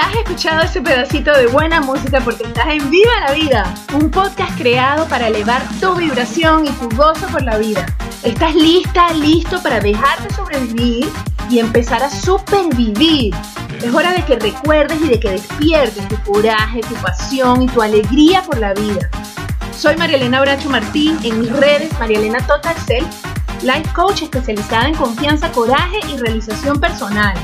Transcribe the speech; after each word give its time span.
Has 0.00 0.14
escuchado 0.14 0.62
ese 0.62 0.80
pedacito 0.80 1.36
de 1.36 1.48
buena 1.48 1.80
música 1.80 2.20
porque 2.20 2.44
estás 2.44 2.68
en 2.68 2.88
Viva 2.88 3.10
la 3.26 3.32
Vida, 3.32 3.74
un 3.94 4.08
podcast 4.10 4.56
creado 4.56 5.06
para 5.08 5.26
elevar 5.26 5.60
tu 5.80 5.92
vibración 5.96 6.66
y 6.66 6.70
tu 6.70 6.88
gozo 6.90 7.26
por 7.26 7.42
la 7.42 7.58
vida. 7.58 7.84
¿Estás 8.22 8.54
lista, 8.54 9.12
listo 9.14 9.60
para 9.60 9.80
dejar 9.80 10.22
de 10.22 10.32
sobrevivir 10.32 11.08
y 11.50 11.58
empezar 11.58 12.00
a 12.02 12.10
supervivir? 12.10 13.34
Es 13.82 13.92
hora 13.92 14.12
de 14.12 14.24
que 14.24 14.38
recuerdes 14.38 15.00
y 15.00 15.08
de 15.08 15.18
que 15.18 15.32
despiertes 15.32 16.06
tu 16.06 16.16
coraje, 16.22 16.80
tu 16.80 16.94
pasión 16.94 17.62
y 17.62 17.66
tu 17.66 17.82
alegría 17.82 18.42
por 18.42 18.58
la 18.58 18.74
vida. 18.74 19.10
Soy 19.76 19.96
María 19.96 20.16
Elena 20.16 20.40
Bracho 20.40 20.70
Martín, 20.70 21.18
en 21.24 21.40
mis 21.40 21.50
redes 21.50 21.90
María 21.98 22.20
Elena 22.20 22.38
Total 22.46 22.76
Self, 22.86 23.08
life 23.62 23.90
coach 23.96 24.22
especializada 24.22 24.88
en 24.88 24.94
confianza, 24.94 25.50
coraje 25.50 25.98
y 26.08 26.18
realización 26.18 26.80
personal. 26.80 27.36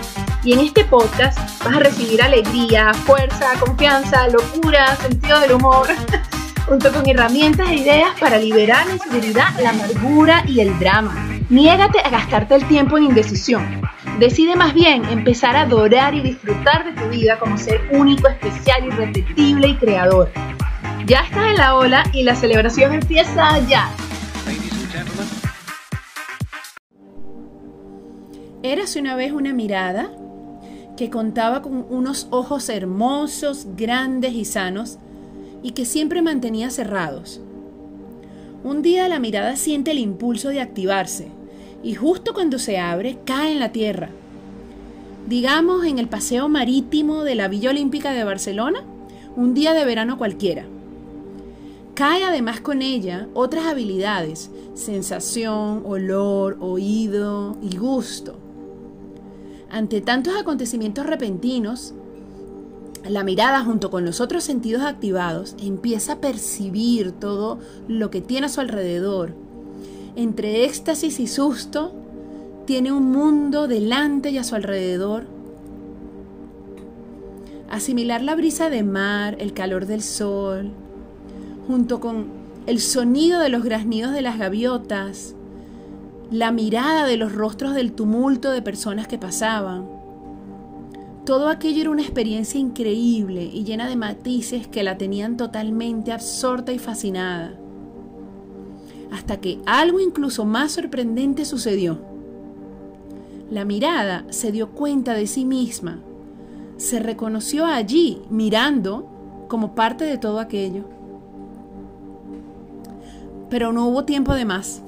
Y 0.45 0.53
en 0.53 0.61
este 0.61 0.85
podcast 0.85 1.39
vas 1.65 1.77
a 1.77 1.79
recibir 1.79 2.23
alegría, 2.23 2.93
fuerza, 2.93 3.59
confianza, 3.59 4.29
locura, 4.29 4.95
sentido 4.97 5.41
del 5.41 5.53
humor, 5.53 5.89
junto 6.67 6.93
con 6.93 7.09
herramientas 7.09 7.71
e 7.71 7.77
ideas 7.77 8.11
para 8.21 8.37
liberar 8.37 8.87
la 8.87 8.93
inseguridad, 8.93 9.59
la 9.63 9.71
amargura 9.71 10.45
y 10.47 10.61
el 10.61 10.79
drama. 10.79 11.15
Niégate 11.49 12.01
a 12.01 12.11
gastarte 12.11 12.57
el 12.57 12.69
tiempo 12.69 12.99
en 12.99 13.05
indecisión. 13.05 13.81
Decide 14.19 14.55
más 14.55 14.75
bien 14.75 15.07
empezar 15.07 15.57
a 15.57 15.63
adorar 15.63 16.15
y 16.15 16.21
disfrutar 16.21 16.85
de 16.85 17.01
tu 17.01 17.09
vida 17.09 17.39
como 17.39 17.57
ser 17.57 17.81
único, 17.91 18.29
especial, 18.29 18.85
irrepetible 18.85 19.69
y 19.69 19.77
creador. 19.77 20.31
Ya 21.07 21.21
estás 21.21 21.47
en 21.47 21.57
la 21.57 21.75
ola 21.75 22.05
y 22.13 22.23
la 22.23 22.35
celebración 22.35 22.93
empieza 22.93 23.59
ya. 23.61 23.89
Érase 28.63 29.01
una 29.01 29.17
vez 29.17 29.33
una 29.33 29.55
mirada 29.55 30.11
que 30.97 31.11
contaba 31.11 31.63
con 31.63 31.87
unos 31.91 32.29
ojos 32.31 32.69
hermosos, 32.69 33.67
grandes 33.77 34.35
y 34.35 34.45
sanos, 34.45 34.99
y 35.63 35.73
que 35.73 35.85
siempre 35.85 36.23
mantenía 36.23 36.71
cerrados. 36.71 37.41
Un 38.63 38.83
día 38.83 39.09
la 39.09 39.19
mirada 39.19 39.57
siente 39.57 39.91
el 39.91 39.99
impulso 39.99 40.51
de 40.51 40.61
activarse, 40.61 41.29
y 41.83 41.95
justo 41.95 42.33
cuando 42.33 42.59
se 42.59 42.79
abre, 42.79 43.19
cae 43.25 43.53
en 43.53 43.61
la 43.61 43.73
tierra. 43.73 44.11
Digamos 45.29 45.85
en 45.85 45.99
el 45.99 46.09
paseo 46.09 46.49
marítimo 46.49 47.25
de 47.25 47.35
la 47.35 47.49
Villa 47.49 47.71
Olímpica 47.71 48.13
de 48.13 48.25
Barcelona, 48.25 48.85
un 49.37 49.55
día 49.55 49.73
de 49.73 49.85
verano 49.85 50.17
cualquiera. 50.19 50.65
Cae 51.95 52.25
además 52.25 52.61
con 52.61 52.83
ella 52.83 53.29
otras 53.35 53.67
habilidades, 53.67 54.51
sensación, 54.75 55.83
olor, 55.85 56.57
oído 56.61 57.57
y 57.63 57.77
gusto. 57.77 58.37
Ante 59.75 60.01
tantos 60.01 60.37
acontecimientos 60.37 61.05
repentinos, 61.05 61.95
la 63.09 63.25
mirada 63.25 63.65
junto 63.65 63.91
con 63.91 64.05
los 64.05 64.21
otros 64.21 64.45
sentidos 64.45 64.83
activados 64.83 65.57
empieza 65.61 66.13
a 66.13 66.21
percibir 66.21 67.11
todo 67.11 67.59
lo 67.89 68.09
que 68.09 68.21
tiene 68.21 68.47
a 68.47 68.51
su 68.51 68.61
alrededor. 68.61 69.35
Entre 70.15 70.65
éxtasis 70.65 71.19
y 71.19 71.27
susto, 71.27 71.93
tiene 72.67 72.93
un 72.93 73.11
mundo 73.11 73.67
delante 73.67 74.31
y 74.31 74.39
a 74.39 74.45
su 74.45 74.55
alrededor. 74.55 75.25
Asimilar 77.69 78.23
la 78.23 78.37
brisa 78.37 78.71
de 78.71 78.85
mar, 78.85 79.37
el 79.41 79.55
calor 79.55 79.87
del 79.87 80.03
sol, 80.03 80.71
junto 81.67 81.99
con 81.99 82.27
el 82.69 82.79
sonido 82.79 83.41
de 83.41 83.49
los 83.49 83.65
graznidos 83.65 84.13
de 84.13 84.23
las 84.23 84.39
gaviotas, 84.39 85.35
la 86.35 86.51
mirada 86.51 87.07
de 87.07 87.17
los 87.17 87.33
rostros 87.33 87.77
del 87.77 87.93
tumulto 87.93 88.51
de 88.51 88.61
personas 88.61 89.07
que 89.07 89.19
pasaban. 89.19 89.87
Todo 91.25 91.49
aquello 91.49 91.83
era 91.83 91.91
una 91.91 92.03
experiencia 92.03 92.59
increíble 92.59 93.45
y 93.45 93.63
llena 93.63 93.89
de 93.89 93.95
matices 93.95 94.67
que 94.67 94.83
la 94.83 94.99
tenían 94.99 95.37
totalmente 95.37 96.11
absorta 96.11 96.73
y 96.73 96.81
fascinada. 96.81 97.55
Hasta 99.13 99.41
que 99.41 99.61
algo 99.65 100.01
incluso 100.01 100.45
más 100.45 100.73
sorprendente 100.73 101.45
sucedió. 101.45 102.01
La 103.49 103.65
mirada 103.65 104.25
se 104.31 104.51
dio 104.51 104.71
cuenta 104.71 105.15
de 105.15 105.29
sí 105.29 105.45
misma, 105.45 106.01
se 106.79 106.99
reconoció 106.99 107.65
allí 107.65 108.23
mirando 108.29 109.09
como 109.47 109.77
parte 109.77 110.05
de 110.05 110.19
todo 110.19 110.41
aquello. 110.41 110.83
Pero 113.51 113.73
no 113.73 113.87
hubo 113.87 114.05
tiempo 114.05 114.35
de 114.35 114.45
más. 114.45 114.83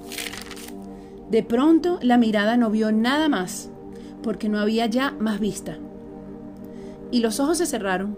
De 1.30 1.42
pronto 1.42 1.98
la 2.02 2.18
mirada 2.18 2.56
no 2.56 2.70
vio 2.70 2.92
nada 2.92 3.28
más, 3.28 3.70
porque 4.22 4.48
no 4.48 4.58
había 4.58 4.86
ya 4.86 5.12
más 5.18 5.40
vista. 5.40 5.78
Y 7.10 7.20
los 7.20 7.40
ojos 7.40 7.58
se 7.58 7.66
cerraron. 7.66 8.16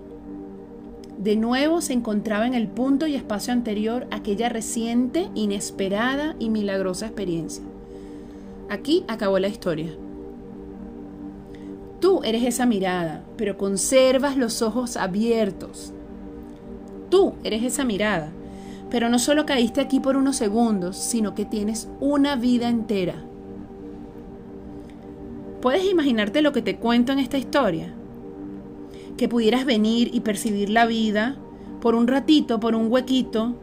De 1.18 1.36
nuevo 1.36 1.80
se 1.80 1.94
encontraba 1.94 2.46
en 2.46 2.54
el 2.54 2.68
punto 2.68 3.06
y 3.06 3.14
espacio 3.14 3.52
anterior 3.52 4.06
aquella 4.10 4.48
reciente, 4.48 5.28
inesperada 5.34 6.36
y 6.38 6.50
milagrosa 6.50 7.06
experiencia. 7.06 7.64
Aquí 8.68 9.04
acabó 9.08 9.38
la 9.38 9.48
historia. 9.48 9.94
Tú 12.00 12.20
eres 12.22 12.44
esa 12.44 12.66
mirada, 12.66 13.24
pero 13.36 13.58
conservas 13.58 14.36
los 14.36 14.62
ojos 14.62 14.96
abiertos. 14.96 15.92
Tú 17.10 17.34
eres 17.42 17.64
esa 17.64 17.84
mirada, 17.84 18.30
pero 18.90 19.08
no 19.08 19.18
solo 19.18 19.44
caíste 19.44 19.80
aquí 19.80 20.00
por 20.00 20.16
unos 20.16 20.36
segundos, 20.36 20.96
sino 20.96 21.34
que 21.34 21.44
tienes 21.44 21.88
una 22.00 22.36
vida 22.36 22.68
entera. 22.68 23.16
¿Puedes 25.60 25.84
imaginarte 25.84 26.40
lo 26.40 26.52
que 26.52 26.62
te 26.62 26.76
cuento 26.76 27.12
en 27.12 27.18
esta 27.18 27.36
historia? 27.36 27.92
Que 29.16 29.28
pudieras 29.28 29.66
venir 29.66 30.10
y 30.14 30.20
percibir 30.20 30.70
la 30.70 30.86
vida 30.86 31.36
por 31.80 31.94
un 31.94 32.06
ratito, 32.06 32.60
por 32.60 32.74
un 32.74 32.90
huequito, 32.90 33.54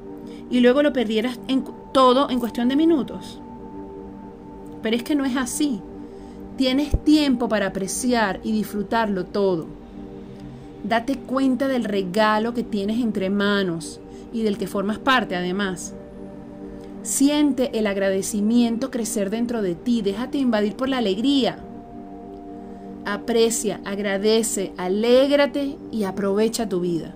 y 0.49 0.59
luego 0.59 0.83
lo 0.83 0.93
perdieras 0.93 1.39
en 1.47 1.63
todo 1.91 2.29
en 2.29 2.39
cuestión 2.39 2.69
de 2.69 2.75
minutos. 2.75 3.41
Pero 4.83 4.95
es 4.95 5.03
que 5.03 5.15
no 5.15 5.25
es 5.25 5.35
así. 5.37 5.81
Tienes 6.57 7.03
tiempo 7.03 7.49
para 7.49 7.67
apreciar 7.67 8.39
y 8.43 8.51
disfrutarlo 8.51 9.25
todo. 9.25 9.65
Date 10.83 11.17
cuenta 11.17 11.67
del 11.67 11.83
regalo 11.83 12.53
que 12.53 12.63
tienes 12.63 12.99
entre 12.99 13.29
manos 13.29 13.99
y 14.35 14.43
del 14.43 14.57
que 14.57 14.67
formas 14.67 14.99
parte 14.99 15.37
además. 15.37 15.93
Siente 17.03 17.79
el 17.79 17.87
agradecimiento 17.87 18.91
crecer 18.91 19.29
dentro 19.29 19.61
de 19.61 19.75
ti, 19.75 20.01
déjate 20.01 20.37
invadir 20.37 20.75
por 20.75 20.89
la 20.89 20.97
alegría. 20.97 21.59
Aprecia, 23.05 23.79
agradece, 23.85 24.73
alégrate 24.75 25.77
y 25.89 26.03
aprovecha 26.03 26.67
tu 26.67 26.81
vida. 26.81 27.15